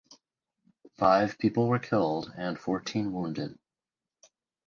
[0.97, 3.59] Five people were killed and fourteen wounded.